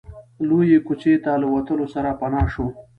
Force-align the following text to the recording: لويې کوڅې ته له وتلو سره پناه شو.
لويې 0.47 0.79
کوڅې 0.87 1.13
ته 1.23 1.31
له 1.41 1.47
وتلو 1.53 1.85
سره 1.93 2.09
پناه 2.19 2.47
شو. 2.53 2.65